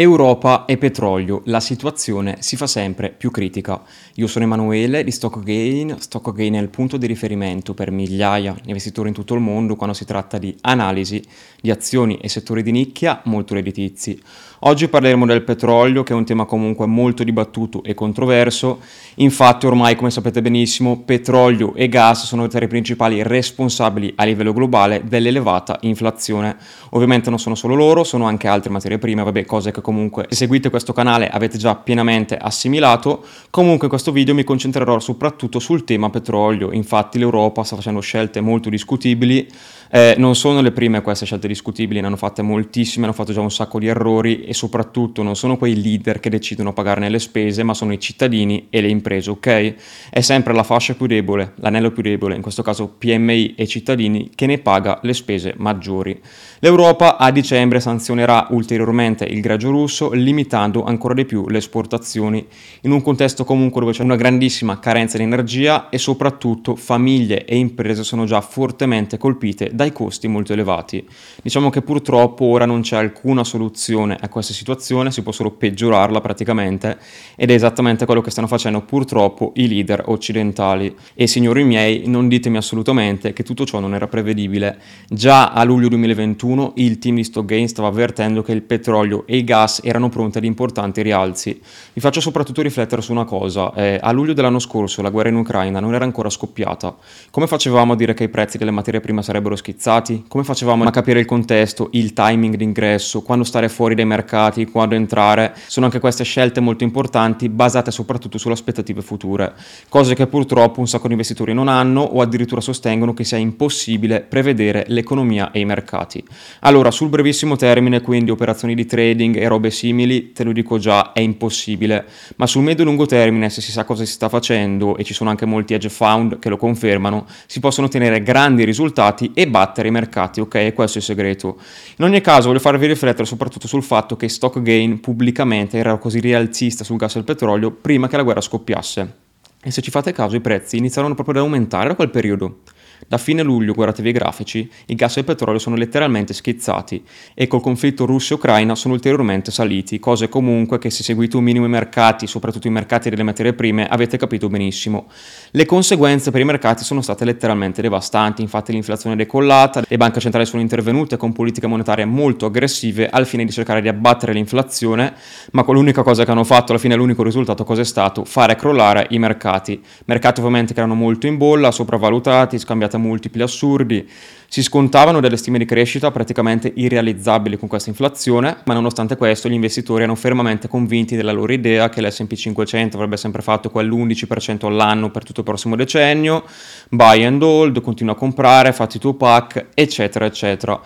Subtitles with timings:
[0.00, 3.82] Europa e petrolio, la situazione si fa sempre più critica.
[4.14, 5.96] Io sono Emanuele di StockGain.
[5.98, 9.96] StockGain è il punto di riferimento per migliaia di investitori in tutto il mondo quando
[9.96, 11.20] si tratta di analisi
[11.60, 14.22] di azioni e settori di nicchia molto redditizi.
[14.62, 18.80] Oggi parleremo del petrolio, che è un tema comunque molto dibattuto e controverso.
[19.16, 24.52] Infatti, ormai, come sapete benissimo, petrolio e gas sono tra i principali responsabili a livello
[24.52, 26.56] globale dell'elevata inflazione.
[26.90, 30.48] Ovviamente non sono solo loro, sono anche altre materie prime, vabbè, cose che comunque se
[30.48, 33.24] seguite questo canale avete già pienamente assimilato.
[33.48, 36.72] Comunque in questo video mi concentrerò soprattutto sul tema petrolio.
[36.72, 39.48] Infatti l'Europa sta facendo scelte molto discutibili
[39.90, 43.40] eh, non sono le prime queste scelte discutibili, ne hanno fatte moltissime, hanno fatto già
[43.40, 47.18] un sacco di errori e soprattutto non sono quei leader che decidono a pagarne le
[47.18, 49.74] spese, ma sono i cittadini e le imprese, ok?
[50.10, 54.30] È sempre la fascia più debole, l'anello più debole, in questo caso PMI e cittadini,
[54.34, 56.20] che ne paga le spese maggiori.
[56.60, 59.77] L'Europa a dicembre sanzionerà ulteriormente il greggio russo,
[60.12, 62.44] limitando ancora di più le esportazioni,
[62.82, 67.56] in un contesto comunque dove c'è una grandissima carenza di energia e soprattutto famiglie e
[67.56, 71.06] imprese sono già fortemente colpite dai costi molto elevati.
[71.42, 76.20] Diciamo che purtroppo ora non c'è alcuna soluzione a questa situazione, si può solo peggiorarla
[76.20, 76.98] praticamente
[77.36, 80.94] ed è esattamente quello che stanno facendo purtroppo i leader occidentali.
[81.14, 84.78] E signori miei, non ditemi assolutamente che tutto ciò non era prevedibile.
[85.08, 89.44] Già a luglio 2021 il team di Stockgain stava avvertendo che il petrolio e i
[89.44, 91.60] gas erano pronti ad importanti rialzi.
[91.92, 95.36] Vi faccio soprattutto riflettere su una cosa, eh, a luglio dell'anno scorso la guerra in
[95.36, 96.96] Ucraina non era ancora scoppiata.
[97.30, 100.24] Come facevamo a dire che i prezzi delle materie prime sarebbero schizzati?
[100.28, 104.94] Come facevamo a capire il contesto, il timing d'ingresso, quando stare fuori dai mercati, quando
[104.94, 105.54] entrare?
[105.66, 109.54] Sono anche queste scelte molto importanti basate soprattutto sulle aspettative future,
[109.88, 114.20] cose che purtroppo un sacco di investitori non hanno o addirittura sostengono che sia impossibile
[114.20, 116.24] prevedere l'economia e i mercati.
[116.60, 121.12] Allora, sul brevissimo termine, quindi operazioni di trading e robe simili, te lo dico già,
[121.12, 124.96] è impossibile, ma sul medio e lungo termine, se si sa cosa si sta facendo
[124.96, 129.32] e ci sono anche molti hedge fund che lo confermano, si possono ottenere grandi risultati
[129.34, 130.54] e battere i mercati, ok?
[130.54, 131.58] E questo è il segreto.
[131.96, 136.20] In ogni caso voglio farvi riflettere soprattutto sul fatto che Stock Gain pubblicamente era così
[136.20, 139.14] rialzista sul gas e il petrolio prima che la guerra scoppiasse.
[139.60, 142.60] E se ci fate caso i prezzi iniziarono proprio ad aumentare da quel periodo.
[143.06, 147.02] Da fine luglio, guardatevi i grafici, i gas e il petrolio sono letteralmente schizzati
[147.34, 151.68] e col conflitto russo-ucraina sono ulteriormente saliti, cose comunque che se seguite un minimo i
[151.68, 155.06] mercati, soprattutto i mercati delle materie prime, avete capito benissimo.
[155.52, 160.20] Le conseguenze per i mercati sono state letteralmente devastanti, infatti l'inflazione è decollata, le banche
[160.20, 165.14] centrali sono intervenute con politiche monetarie molto aggressive al fine di cercare di abbattere l'inflazione,
[165.52, 168.24] ma con l'unica cosa che hanno fatto, alla fine l'unico risultato cosa è stato?
[168.24, 169.80] Fare crollare i mercati.
[170.06, 174.08] Mercati ovviamente che erano molto in bolla, sopravvalutati, scambiati a multipli assurdi,
[174.50, 179.52] si scontavano delle stime di crescita praticamente irrealizzabili con questa inflazione, ma nonostante questo gli
[179.52, 185.10] investitori erano fermamente convinti della loro idea che l'S&P 500 avrebbe sempre fatto quell'11% all'anno
[185.10, 186.44] per tutto il prossimo decennio,
[186.88, 190.80] buy and hold, continua a comprare, fatti tuo pack, eccetera, eccetera.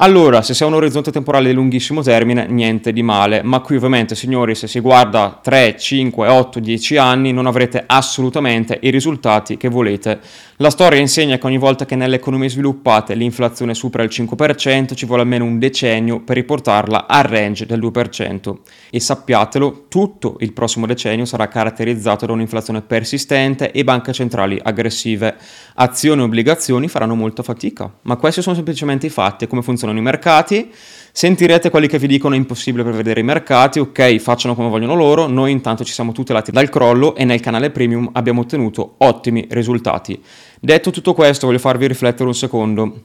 [0.00, 3.74] Allora, se si ha un orizzonte temporale di lunghissimo termine, niente di male, ma qui
[3.74, 9.56] ovviamente, signori, se si guarda 3, 5, 8, 10 anni, non avrete assolutamente i risultati
[9.56, 10.20] che volete.
[10.60, 15.06] La storia insegna che ogni volta che nelle economie sviluppate l'inflazione supera il 5%, ci
[15.06, 18.56] vuole almeno un decennio per riportarla al range del 2%.
[18.90, 25.36] E sappiatelo, tutto il prossimo decennio sarà caratterizzato da un'inflazione persistente e banche centrali aggressive.
[25.74, 29.92] Azioni e obbligazioni faranno molta fatica, ma questi sono semplicemente i fatti e come funziona
[29.92, 30.72] funzionano i mercati.
[31.12, 35.26] Sentirete quelli che vi dicono è impossibile prevedere i mercati, ok, facciano come vogliono loro,
[35.26, 40.20] noi intanto ci siamo tutelati dal crollo e nel canale premium abbiamo ottenuto ottimi risultati.
[40.60, 43.02] Detto tutto questo, voglio farvi riflettere un secondo.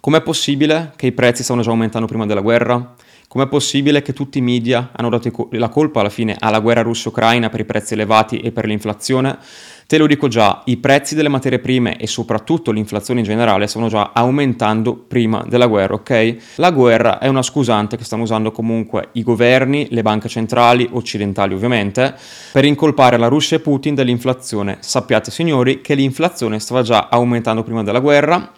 [0.00, 2.94] Com'è possibile che i prezzi stavano già aumentando prima della guerra?
[3.38, 7.48] Com'è possibile che tutti i media hanno dato la colpa alla fine alla guerra russo-ucraina
[7.48, 9.38] per i prezzi elevati e per l'inflazione?
[9.86, 13.86] Te lo dico già, i prezzi delle materie prime e soprattutto l'inflazione in generale stanno
[13.86, 16.36] già aumentando prima della guerra, ok?
[16.56, 21.54] La guerra è una scusante che stanno usando comunque i governi, le banche centrali, occidentali
[21.54, 22.16] ovviamente,
[22.50, 24.78] per incolpare la Russia e Putin dell'inflazione.
[24.80, 28.50] Sappiate signori che l'inflazione stava già aumentando prima della guerra,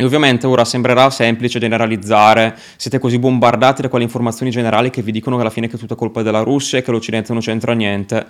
[0.00, 5.10] e ovviamente ora sembrerà semplice generalizzare, siete così bombardati da quelle informazioni generali che vi
[5.10, 8.24] dicono che alla fine è tutto colpa della Russia e che l'Occidente non c'entra niente.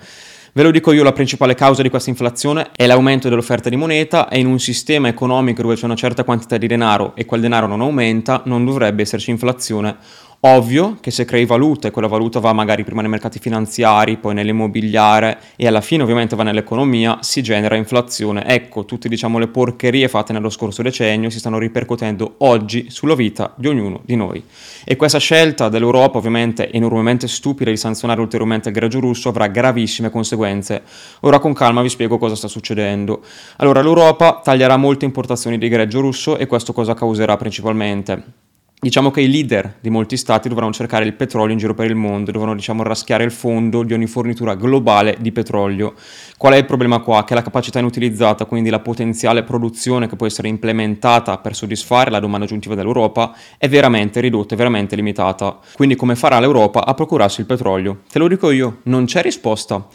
[0.51, 4.29] Ve lo dico io, la principale causa di questa inflazione è l'aumento dell'offerta di moneta
[4.29, 7.67] e in un sistema economico dove c'è una certa quantità di denaro e quel denaro
[7.67, 9.95] non aumenta, non dovrebbe esserci inflazione.
[10.41, 14.33] Ovvio che se crei valuta e quella valuta va magari prima nei mercati finanziari, poi
[14.33, 18.45] nell'immobiliare e alla fine ovviamente va nell'economia, si genera inflazione.
[18.45, 23.53] Ecco, tutte diciamo le porcherie fatte nello scorso decennio si stanno ripercuotendo oggi sulla vita
[23.57, 24.41] di ognuno di noi.
[24.85, 30.09] E questa scelta dell'Europa ovviamente enormemente stupida di sanzionare ulteriormente il greggio russo avrà gravissime
[30.09, 30.83] conseguenze.
[31.21, 33.23] Ora con calma vi spiego cosa sta succedendo.
[33.57, 38.47] Allora l'Europa taglierà molte importazioni di greggio russo e questo cosa causerà principalmente?
[38.81, 41.95] Diciamo che i leader di molti stati dovranno cercare il petrolio in giro per il
[41.95, 45.95] mondo, dovranno diciamo, raschiare il fondo di ogni fornitura globale di petrolio.
[46.37, 47.25] Qual è il problema qua?
[47.25, 52.21] Che la capacità inutilizzata, quindi la potenziale produzione che può essere implementata per soddisfare la
[52.21, 55.59] domanda aggiuntiva dell'Europa, è veramente ridotta, è veramente limitata.
[55.73, 58.03] Quindi come farà l'Europa a procurarsi il petrolio?
[58.09, 59.87] Te lo dico io, non c'è risposta.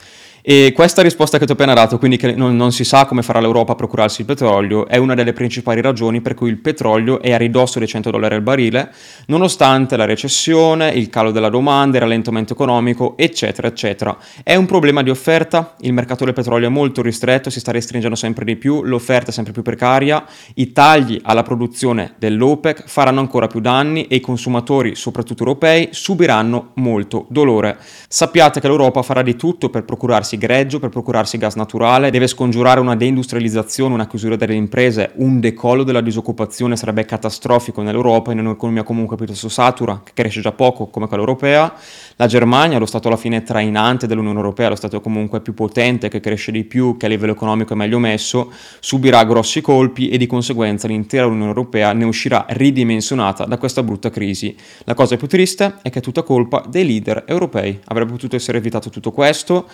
[0.46, 3.22] E questa risposta che ti ho appena dato, quindi che non, non, si sa come
[3.22, 7.22] farà l'Europa a procurarsi il petrolio, è una delle principali ragioni per cui il petrolio
[7.22, 8.92] è a ridosso dei 100 dollari al barile,
[9.28, 14.18] nonostante la recessione, il calo della domanda, il rallentamento economico, eccetera, eccetera.
[14.42, 18.14] È un problema di offerta, il mercato del petrolio è molto ristretto, si sta restringendo
[18.14, 20.26] sempre di più, l'offerta è sempre più precaria,
[20.56, 26.72] i tagli alla produzione dell'OPEC faranno ancora più danni e i consumatori, soprattutto europei, subiranno
[26.74, 27.78] molto dolore.
[28.08, 32.26] Sappiate che l'Europa farà di tutto per procurarsi procurarsi greggio, per procurarsi gas naturale, deve
[32.26, 38.40] scongiurare una deindustrializzazione, una chiusura delle imprese, un decollo della disoccupazione sarebbe catastrofico nell'Europa, in
[38.40, 41.72] un'economia comunque piuttosto satura, che cresce già poco come quella europea.
[42.16, 46.20] La Germania, lo Stato alla fine trainante dell'Unione Europea, lo Stato comunque più potente, che
[46.20, 50.26] cresce di più, che a livello economico è meglio messo, subirà grossi colpi e di
[50.26, 54.54] conseguenza l'intera Unione Europea ne uscirà ridimensionata da questa brutta crisi.
[54.84, 57.80] La cosa più triste è che è tutta colpa dei leader europei.
[57.86, 59.68] Avrebbe potuto essere evitato tutto questo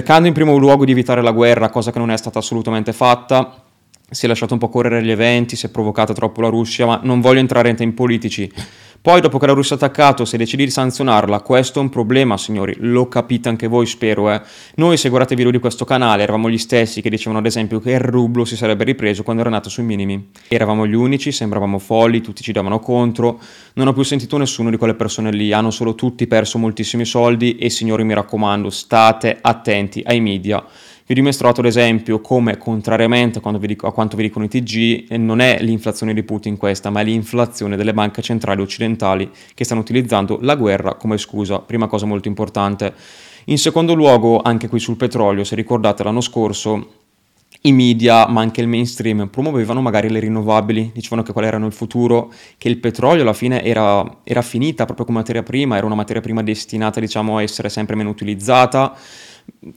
[0.00, 3.64] cercando in primo luogo di evitare la guerra, cosa che non è stata assolutamente fatta.
[4.10, 7.00] Si è lasciato un po' correre gli eventi, si è provocata troppo la Russia, ma
[7.02, 8.50] non voglio entrare in temi politici.
[9.02, 12.36] Poi, dopo che la Russia ha attaccato, se decidi di sanzionarla, questo è un problema,
[12.36, 12.74] signori.
[12.80, 14.42] Lo capite anche voi, spero, eh.
[14.74, 17.80] Noi, se guardate i video di questo canale, eravamo gli stessi che dicevano, ad esempio,
[17.80, 20.28] che il rublo si sarebbe ripreso quando era nato sui minimi.
[20.48, 23.40] Eravamo gli unici, sembravamo folli, tutti ci davano contro.
[23.72, 25.50] Non ho più sentito nessuno di quelle persone lì.
[25.50, 30.62] Hanno solo tutti perso moltissimi soldi e, signori, mi raccomando, state attenti ai media.
[31.10, 35.40] Vi ho dimostrato ad esempio come, contrariamente a, quanto vi dicono i TG, eh, non
[35.40, 40.38] è l'inflazione di Putin questa, ma è l'inflazione delle banche centrali occidentali che stanno utilizzando
[40.40, 41.58] la guerra come scusa.
[41.58, 42.94] Prima cosa molto importante.
[43.46, 46.92] In secondo luogo, anche qui sul petrolio, se ricordate l'anno scorso,
[47.62, 51.72] i media, ma anche il mainstream, promuovevano magari le rinnovabili, dicevano che qual erano il
[51.72, 55.96] futuro, che il petrolio alla fine era, era finita proprio come materia prima, era una
[55.96, 58.96] materia prima destinata diciamo, a essere sempre meno utilizzata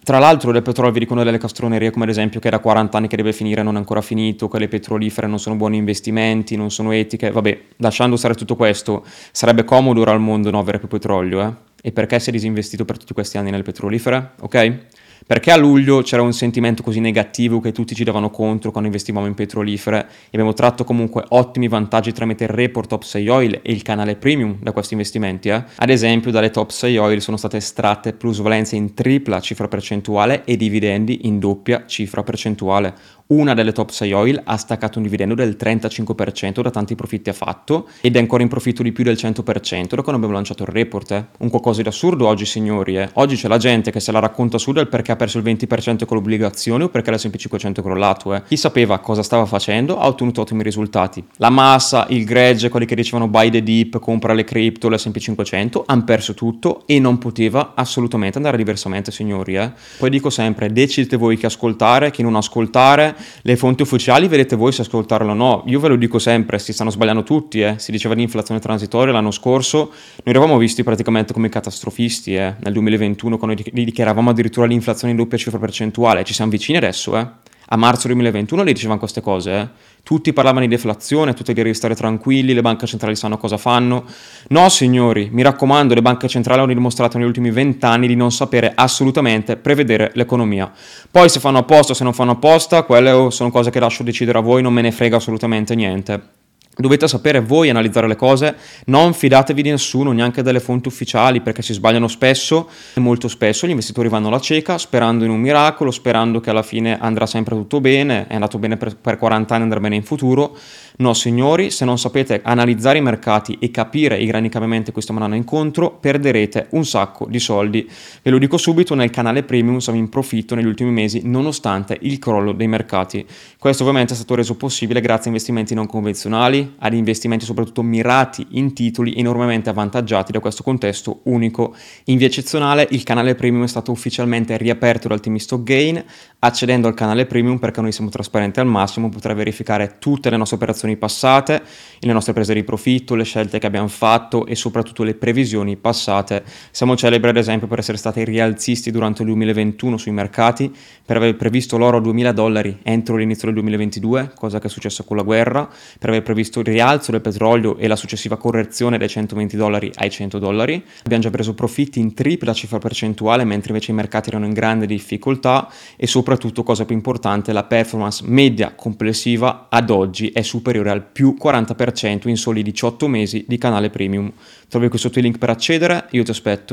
[0.04, 3.08] tra l'altro del petrolio vi dicono delle castronerie come ad esempio che da 40 anni
[3.08, 6.72] che deve finire non è ancora finito, che le petrolifere non sono buoni investimenti, non
[6.72, 10.88] sono etiche, vabbè, lasciando stare tutto questo, sarebbe comodo ora al mondo non avere più
[10.88, 11.72] petrolio, eh?
[11.86, 14.78] E perché si è disinvestito per tutti questi anni nelle petrolifere, ok?
[15.26, 19.26] Perché a luglio c'era un sentimento così negativo che tutti ci davano contro quando investivamo
[19.26, 23.72] in petrolifere e abbiamo tratto comunque ottimi vantaggi tramite il report Top 6 Oil e
[23.72, 25.50] il canale premium da questi investimenti.
[25.50, 25.64] Eh?
[25.76, 30.58] Ad esempio dalle Top 6 Oil sono state estratte plusvalenze in tripla cifra percentuale e
[30.58, 32.94] dividendi in doppia cifra percentuale
[33.34, 37.34] una delle top 6 oil ha staccato un dividendo del 35% da tanti profitti ha
[37.34, 40.70] fatto ed è ancora in profitto di più del 100% da quando abbiamo lanciato il
[40.70, 41.12] report.
[41.12, 41.26] Eh.
[41.40, 42.98] Un qualcosa di assurdo oggi, signori.
[42.98, 43.10] Eh.
[43.14, 46.06] Oggi c'è la gente che se la racconta su del perché ha perso il 20%
[46.06, 48.34] con l'obbligazione o perché l'S&P 500 è crollato.
[48.36, 48.44] Eh.
[48.44, 51.26] Chi sapeva cosa stava facendo ha ottenuto ottimi risultati.
[51.38, 55.84] La massa, il gregge, quelli che dicevano buy the dip, compra le cripto, l'S&P 500,
[55.88, 59.56] hanno perso tutto e non poteva assolutamente andare diversamente, signori.
[59.56, 59.72] Eh.
[59.98, 64.72] Poi dico sempre, decidete voi chi ascoltare, chi non ascoltare le fonti ufficiali vedete voi
[64.72, 65.64] se ascoltarlo o no.
[65.68, 67.76] Io ve lo dico sempre, si stanno sbagliando tutti, eh.
[67.78, 69.92] si diceva di inflazione transitoria l'anno scorso, noi
[70.24, 72.56] eravamo visti praticamente come catastrofisti eh.
[72.60, 77.43] nel 2021 quando dichiaravamo addirittura l'inflazione in doppia cifra percentuale, ci siamo vicini adesso eh
[77.68, 79.68] a marzo 2021 le dicevano queste cose, eh?
[80.04, 84.04] tutti parlavano di deflazione, tutti di restare tranquilli, le banche centrali sanno cosa fanno.
[84.50, 88.74] No signori, mi raccomando, le banche centrali hanno dimostrato negli ultimi vent'anni di non sapere
[88.76, 90.72] assolutamente prevedere l'economia.
[91.10, 94.40] Poi se fanno apposta o se non fanno apposta, quelle sono cose che lascio decidere
[94.40, 96.42] a voi, non me ne frega assolutamente niente.
[96.76, 101.62] Dovete sapere voi analizzare le cose, non fidatevi di nessuno, neanche delle fonti ufficiali, perché
[101.62, 106.40] si sbagliano spesso molto spesso gli investitori vanno alla cieca sperando in un miracolo, sperando
[106.40, 109.80] che alla fine andrà sempre tutto bene, è andato bene per, per 40 anni, andrà
[109.80, 110.58] bene in futuro,
[110.96, 115.12] No signori, se non sapete analizzare i mercati e capire i grandi cambiamenti che questo
[115.12, 117.90] andranno incontro, perderete un sacco di soldi.
[118.22, 122.20] Ve lo dico subito, nel canale premium siamo in profitto negli ultimi mesi nonostante il
[122.20, 123.26] crollo dei mercati.
[123.58, 128.46] Questo ovviamente è stato reso possibile grazie a investimenti non convenzionali, ad investimenti soprattutto mirati
[128.52, 131.76] in titoli enormemente avvantaggiati da questo contesto unico.
[132.06, 136.04] In via eccezionale il canale premium è stato ufficialmente riaperto dal team Stock Gain,
[136.40, 140.58] accedendo al canale premium perché noi siamo trasparenti al massimo, potrai verificare tutte le nostre
[140.58, 141.62] operazioni passate,
[142.00, 146.44] le nostre prese di profitto, le scelte che abbiamo fatto e soprattutto le previsioni passate.
[146.72, 150.72] Siamo celebri ad esempio per essere stati rialzisti durante il 2021 sui mercati,
[151.06, 155.04] per aver previsto l'oro a 2000 dollari entro l'inizio del 2022, cosa che è successa
[155.04, 159.10] con la guerra, per aver previsto il rialzo del petrolio e la successiva correzione dai
[159.10, 160.84] 120 dollari ai 100 dollari.
[161.04, 164.86] Abbiamo già preso profitti in tripla cifra percentuale, mentre invece i mercati erano in grande
[164.86, 171.06] difficoltà e soprattutto, cosa più importante, la performance media complessiva ad oggi è superiore al
[171.06, 174.32] più 40% in soli 18 mesi di canale premium.
[174.68, 176.72] Trovi qui sotto il link per accedere, io ti aspetto.